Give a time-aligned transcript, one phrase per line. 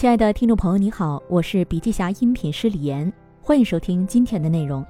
[0.00, 4.82] 亲爱的听众朋友，你好，我是笔记侠音频师李岩，欢迎收听今天的内容。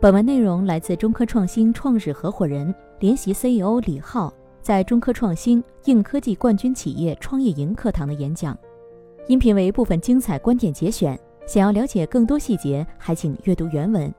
[0.00, 8.58] 本文内容来自中科创新创始合伙人、联席 CEO 李浩在中科创新硬科技冠军企业创业营课堂的演讲。
[9.28, 11.16] 音频为部分精彩观点节选，
[11.46, 14.12] 想要了解更多细节，还请阅读原文。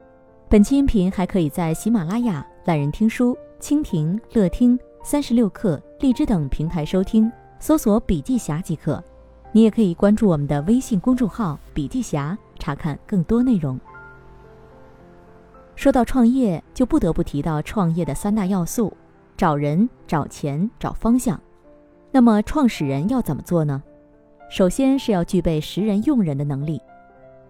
[0.48, 7.30] 本期音频还可以在喜马拉雅、懒人听书、蜻蜓、乐听、三十六课、荔枝等平台收听，
[7.60, 9.04] 搜索“笔记侠”即可。
[9.52, 13.80] 你也可以关注我们的微信公众号“笔记侠”，查看更多内容。
[15.76, 18.96] 说到创业，就不得不提到创业的三大要素：
[19.36, 21.40] 找人、找钱、找方向。
[22.12, 23.82] 那么，创始人要怎么做呢？
[24.52, 26.82] 首先是要具备识人用人的能力。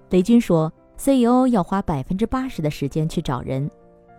[0.09, 3.69] 雷军说：“CEO 要花百分之八十的时间去找人，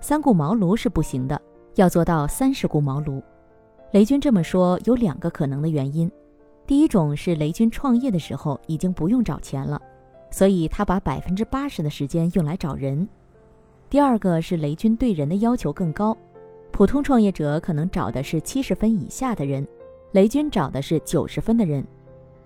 [0.00, 1.40] 三顾茅庐是不行的，
[1.76, 3.22] 要做到三十顾茅庐。”
[3.92, 6.10] 雷军这么说有两个可能的原因。
[6.70, 9.82] 第一种是雷军创业的时候已经不用找钱了，
[10.30, 13.08] 所以他把百分之八十的时间用来找人。
[13.88, 16.16] 第二个是雷军对人的要求更高，
[16.70, 19.66] 普通创业者可能找的是七十分以下的人，
[20.12, 21.84] 雷军找的是九十分的人，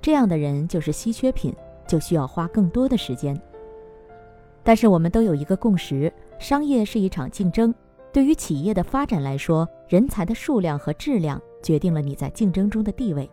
[0.00, 1.55] 这样的人就是稀缺品，
[1.86, 3.39] 就需要花更多的时间。
[4.62, 7.75] 但是我们都有一个共识：商业是一场竞争，
[8.11, 13.30] 对于企业的发展来说，人才的数量和质量决定了你在竞争中的地位。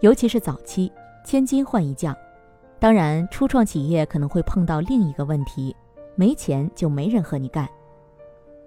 [0.00, 0.90] 尤其是早期，
[1.24, 2.16] 千金换一将。
[2.78, 5.74] 当然，初创企业可能会碰到另一个问题：
[6.14, 7.68] 没钱就没人和你干。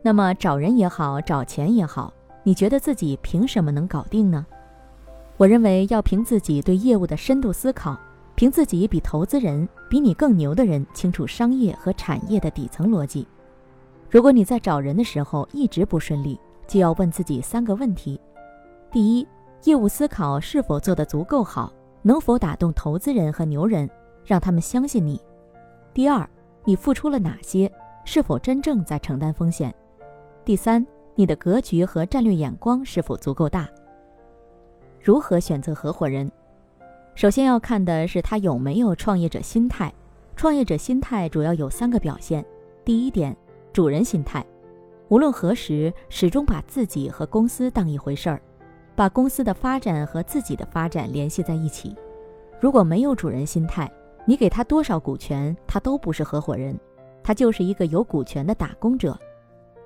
[0.01, 4.45] 那么找人也好，找钱也好，你觉得自己凭什么能搞定呢？
[5.37, 7.97] 我认为要凭自己对业务的深度思考，
[8.35, 13.25] 凭自己比投资人、比你更牛的人清楚商业和产业的底层逻辑。
[14.09, 16.37] 如果你在找人的时候一直不顺利，
[16.67, 18.19] 就要问自己三个问题：
[18.91, 19.25] 第一，
[19.63, 21.71] 业务思考是否做得足够好？
[22.01, 23.87] 能否打动投资人和牛人，
[24.25, 25.21] 让他们相信你？
[25.93, 26.27] 第二，
[26.63, 27.71] 你付出了哪些？
[28.03, 29.73] 是否真正在承担风险？
[30.43, 33.69] 第三，你的格局和战略眼光是否足够大？
[34.99, 36.31] 如何选择合伙人？
[37.13, 39.93] 首先要看的是他有没有创业者心态。
[40.35, 42.43] 创业者心态主要有三个表现：
[42.83, 43.37] 第一点，
[43.71, 44.43] 主人心态，
[45.09, 48.41] 无论何时始终把自己和公司当一回事儿。
[48.95, 51.95] 把公司的发展和自己的发展联系在一起。
[52.59, 53.91] 如果没有主人心态，
[54.25, 56.79] 你给他多少股权，他都不是合伙人，
[57.23, 59.17] 他就是一个有股权的打工者。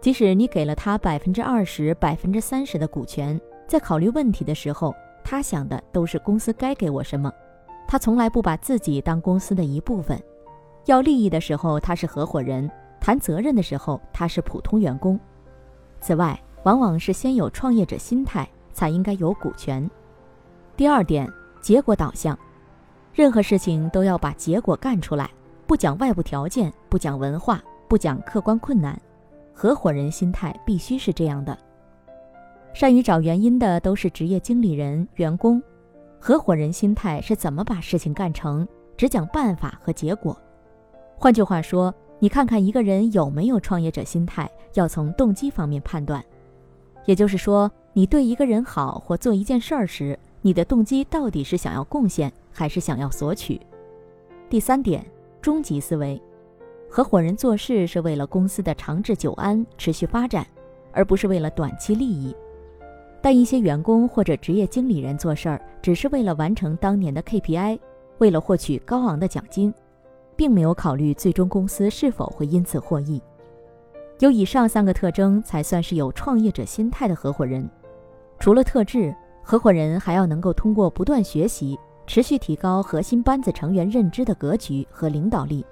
[0.02, 7.32] 即使你给了他百分之二十、百分之三十的股权，在考虑问题的时候，他想的都是公司该给我什么。
[7.88, 10.22] 他从来不把自己当公司的一部分。
[10.86, 15.20] 要利益的时候他是合伙人，谈责任的时候他是普通员工。
[16.02, 18.48] 此外，往往是先有创业者心态。
[18.76, 19.90] 才应该有股权。
[20.76, 21.32] 第二点，
[21.62, 22.38] 结果导向，
[23.14, 25.32] 任何事情都要把结果干出来，
[25.66, 29.00] 不讲外部条件，不讲文化，不讲客观困难。
[29.54, 31.58] 合伙人心态必须是这样的。
[32.74, 35.64] 善于找原因的都是职业经理人、员工，
[36.20, 40.38] 合伙人心态是怎么把事情干成，只讲办法和结果。
[41.18, 46.22] 换句话说，你看看一个人有没有创业者心态，要从动机方面判断。
[47.06, 47.72] 也就是说。
[47.98, 53.58] 你对一个人好或做一件事儿时，你的动机到底是想要贡献还是想要索取？
[54.50, 55.06] 第三点，
[55.42, 56.22] 终极思维，
[56.90, 60.46] 合伙人做事是为了公司的长治久安、持续发展，
[60.92, 62.36] 而不是为了短期利益。
[63.22, 67.80] 但一些员工或者职业经理人做事儿，只是为了完成当年的 KPI，
[68.18, 69.74] 为了获取高昂的奖金，
[70.36, 73.22] 并没有考虑最终公司是否会因此获益。
[74.20, 77.66] 有以上三个特征，才算是有创业者心态的合伙人。
[78.46, 79.12] 除了特质，
[79.42, 81.76] 合伙人还要能够通过不断学习，
[82.06, 85.66] 持续提高核心班子成员认知的格局和领导力。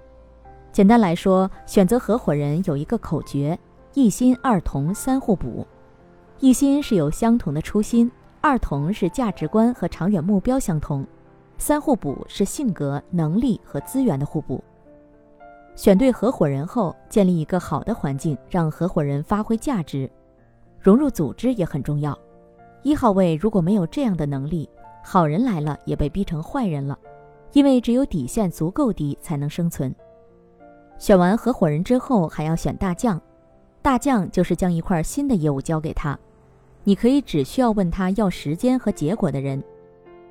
[0.72, 3.56] 简单来说，选择合伙人有一个口诀：
[3.94, 5.68] 一心二同三互补。
[6.40, 8.12] 一心是有相同的初心，
[8.42, 11.06] 二同是价值观和长远目标相同，
[11.60, 14.64] 三互补是性格、能力和资源的互补。
[15.76, 20.10] 选对合伙人后，建立一个好的环境，让合伙人发挥价值，
[20.80, 22.18] 融入组织也很重要。
[22.84, 24.70] 一号位如果没有这样的能力，
[25.02, 27.00] 好人来了也被逼成坏人了，
[27.54, 29.94] 因为只有底线足够低才能生存。
[30.98, 33.20] 选完合伙人之后，还要选大将，
[33.82, 36.18] 大将就是将一块新的业务交给他，
[36.84, 39.64] 你可以只需要问他要时间和结果的人。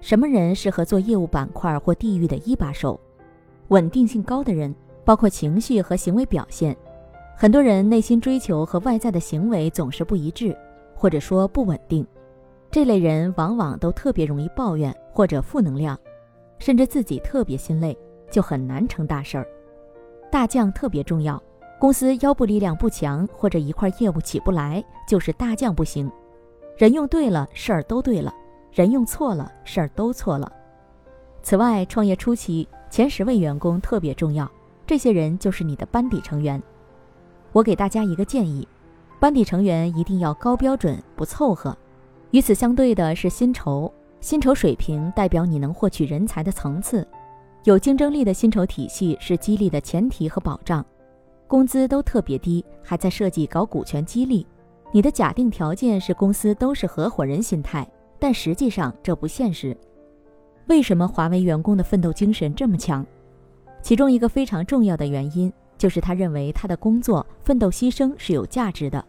[0.01, 3.01] 什么人适合做业务板块或地域的一把手？
[3.69, 6.77] 稳定性高的人，包括情绪和行为表现。
[7.35, 10.55] 很多人内心追求和外在的行为总是不一致，
[10.95, 12.07] 或者说不稳定。
[12.73, 15.97] 这类人往往都特别容易抱怨或者负能量，
[16.59, 17.95] 甚至自己特别心累，
[18.31, 19.47] 就很难成大事儿。
[20.31, 21.41] 大将特别重要，
[21.79, 26.11] 公司腰部力量不强或者一块业务起不来，就是大将不行。
[26.75, 28.33] 人用对了，事儿都对了；
[28.73, 30.51] 人用错了，事儿都错了。
[31.43, 34.51] 此外，创业初期前十位员工特别重要，
[34.87, 36.61] 这些人就是你的班底成员。
[37.53, 38.67] 我给大家一个建议：
[39.21, 41.77] 班底成员一定要高标准，不凑合。
[42.33, 43.93] 与此相对的是薪酬。
[44.21, 47.05] 薪酬水平代表你能获取人才的层次，
[47.65, 50.85] 有竞争力的薪酬体系是激励的前提和保障。
[51.49, 54.47] 工资都特别低，还在设计搞股权激励，
[54.93, 57.85] 你的假定条件是公司都是合伙人心态，
[58.21, 59.77] 但实际上这不现实。
[60.69, 63.05] 为什么华为员工的奋斗精神这么强？
[63.83, 69.05] 其中一个非常重要的原因就是他认为他的工作奋斗牺牲是有价值的。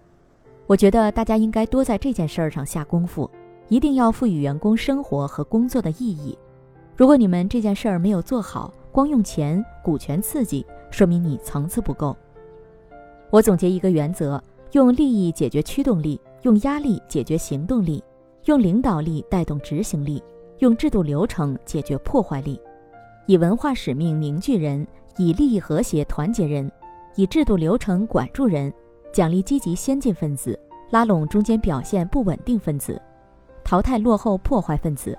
[0.67, 3.29] 我觉得大家应该多在这件事儿上下功夫。
[3.69, 6.37] 一定要赋予员工生活和工作的意义。
[6.95, 12.15] 如果你们这件事儿没有做好，光用钱、股权刺激，说明你层次不够。
[13.31, 14.39] 我总结一个原则：
[14.73, 18.03] 用利益解决驱动力，用压力解决行动力，
[18.45, 20.21] 用领导力带动执行力，
[20.59, 22.59] 用制度流程解决破坏力，
[23.25, 24.85] 以文化使命凝聚人，
[25.17, 26.69] 以利益和谐团结人，
[27.15, 28.71] 以制度流程管住人，
[29.13, 32.99] 奖励积极先进分子，拉拢中间表现不稳定分子。
[33.63, 35.15] 淘汰落后破坏分子，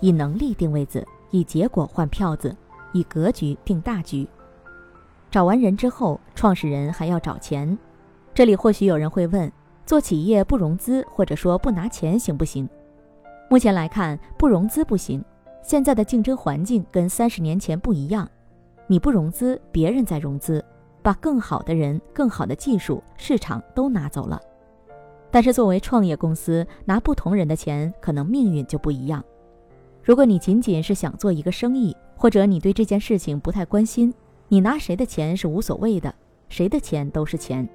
[0.00, 2.54] 以能力定位子，以结果换票子，
[2.92, 4.28] 以格局定大局。
[5.30, 7.78] 找完人之后，创始人还要找钱。
[8.34, 9.50] 这里或许有人会问：
[9.86, 12.68] 做企业不融资，或者说不拿钱行不行？
[13.48, 15.24] 目前来看，不融资不行。
[15.62, 18.28] 现在的竞争环境跟三十年前不一样，
[18.88, 20.64] 你不融资，别人在融资，
[21.08, 24.38] 把更好的人、更好的技术、市场都拿走了。
[25.30, 29.24] 但是作为创业公司，拿不同人的钱，可能命运就不一样。
[30.02, 34.12] 如果你仅仅是想做一个生意，或者你对这件事情不太关心，
[34.48, 36.14] 你拿谁的钱是无所谓的，
[36.50, 37.66] 谁的钱都是钱。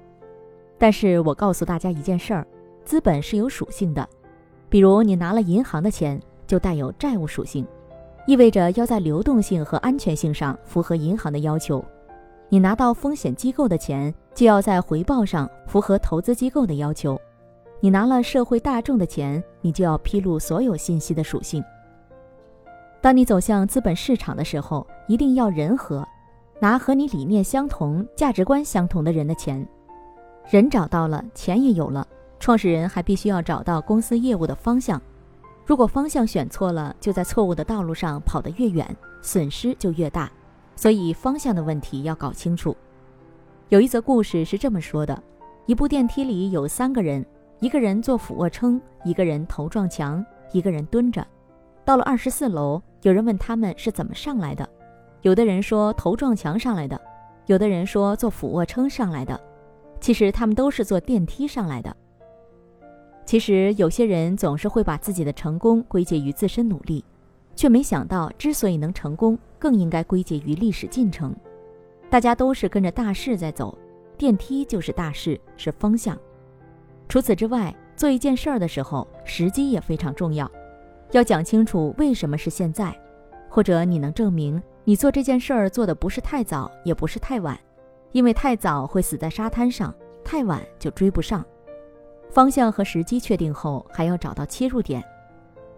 [0.78, 2.46] 但是我告诉大家一件事儿，
[2.84, 4.08] 资本是有属性的，
[4.68, 7.66] 比如你拿了银行的钱，就带有债务属性，
[8.28, 11.84] 意味着要在流动性和安全性上符合银行的要求；
[12.48, 17.20] 你拿到风险机构的钱，就要在回报上符合投资机构的要求。
[17.80, 21.62] 你拿了社会大众的钱，你就要披露所有信息的属性。
[23.00, 26.06] 当你走向资本市场的时候，一定要人和，
[26.60, 29.66] 拿和你理念相同、价值观相同的人的钱。
[30.48, 32.06] 人找到了，钱也有了，
[32.38, 35.00] 创始人还必须要找到公司业务的方向。
[35.66, 40.30] 如果方向选错了，就在错误的道路上跑得越远，损失就越大。
[40.76, 42.76] 所以方向的问题要搞清楚。
[43.68, 45.22] 有一则故事是这么说的：
[45.66, 47.24] 一部电梯里有三个人。
[47.60, 50.22] 一个人做俯卧撑，一个人头撞墙，
[50.52, 51.26] 一个人蹲着。
[51.82, 54.68] 到了二十四楼，有人问他们是怎么上来的。
[55.22, 57.00] 有的人说头撞墙上来的，
[57.46, 59.40] 有的人说做俯卧撑上来的。
[59.98, 61.96] 其实他们都是坐电梯上来的。
[63.24, 67.02] 其实有些人总是会把自己的成功归结于自身努力，
[67.54, 71.34] 却没想到之所以能成功，更应该归结于历史进程。
[72.10, 73.76] 大家都是跟着大势在走，
[74.16, 76.18] 电梯就是大势，是方向。
[77.08, 80.50] 除此之外，做一件事儿的时候，时机也非常重要。
[81.12, 82.96] 要讲清楚为什么是现在，
[83.48, 87.58] 或者你能证明你做这件事儿做的不是太早，也不是太晚。
[88.12, 89.92] 因为太早会死在沙滩上，
[90.24, 91.44] 太晚就追不上。
[92.30, 95.04] 方向和时机确定后，还要找到切入点。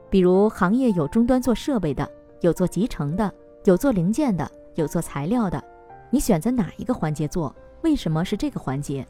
[0.09, 2.09] 比如行业有终端做设备的，
[2.41, 3.33] 有做集成的，
[3.65, 5.63] 有做零件的，有做材料的。
[6.11, 7.55] 你选择哪一个环节做？
[7.83, 9.07] 为什么是这个环节？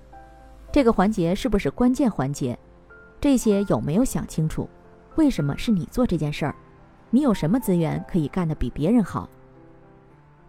[0.73, 2.59] 这个环节是不是关键环节？
[3.21, 4.69] 这些有没有想清楚？
[5.17, 6.55] 为什么是你做这件事儿？
[7.11, 9.29] 你有什么资源可以干得比别人好？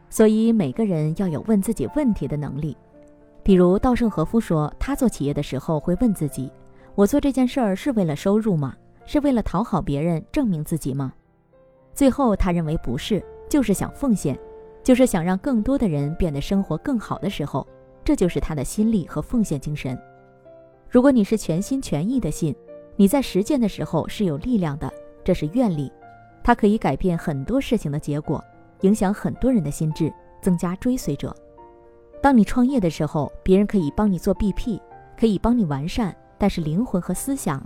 [0.10, 2.76] 所以每个人要有问自己问题的能力。
[3.44, 6.52] 比如稻盛和夫说，他做企业的时候会问自己：
[6.96, 8.76] 我做这件事儿是为了收入吗？
[9.08, 11.12] 是为了讨好别人、证明自己吗？
[11.96, 14.38] 最后他认为不是，就是想奉献，
[14.84, 17.66] 就是想让更多的人变得生活更好的时候，
[18.04, 19.98] 这就是他的心力和奉献精神。
[20.90, 22.56] 如果你是全心全意的信，
[22.96, 24.92] 你在实践的时候是有力量的，
[25.24, 25.92] 这是愿力，
[26.44, 28.44] 它可以改变很多事情的结果，
[28.82, 30.12] 影响很多人的心智，
[30.42, 31.36] 增加追随者。
[32.22, 34.80] 当你创业的时候，别人可以帮你做 BP，
[35.20, 37.66] 可以帮你完善，但是灵魂和思想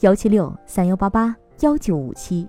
[0.00, 2.46] 幺七六三幺八八幺九五七。